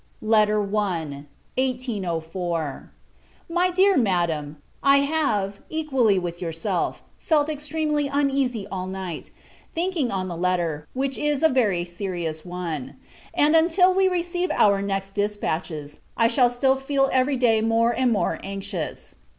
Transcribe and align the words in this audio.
LETTERS 0.23 0.63
OF 0.65 0.73
ALEX. 0.73 0.99
DAVISON, 1.55 1.75
ESQ. 1.77 1.81
&c. 1.81 1.91
I. 1.91 2.09
[1804.] 2.09 2.91
MY 3.49 3.69
DEAR 3.69 3.97
MADAM, 3.97 4.57
I 4.81 4.97
have, 5.01 5.59
equally 5.69 6.17
with 6.17 6.41
yourself, 6.41 7.03
felt 7.19 7.49
extremely 7.49 8.07
uneasy 8.07 8.65
all 8.71 8.87
night, 8.87 9.29
thinking 9.75 10.09
on 10.09 10.27
the 10.27 10.35
letter, 10.35 10.87
which 10.93 11.19
is 11.19 11.43
a 11.43 11.49
very 11.49 11.85
serious 11.85 12.43
one; 12.43 12.95
and, 13.35 13.55
until 13.55 13.93
we 13.93 14.07
receive 14.07 14.49
our 14.49 14.81
next 14.81 15.11
dispatches, 15.13 15.99
I 16.17 16.27
shall 16.27 16.49
still 16.49 16.77
feel 16.77 17.07
every 17.13 17.35
day 17.35 17.61
more 17.61 17.91
and 17.91 18.11
more 18.11 18.39
anxious. 18.43 19.13